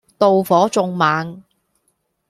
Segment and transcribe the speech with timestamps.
[0.17, 1.43] 妒火縱猛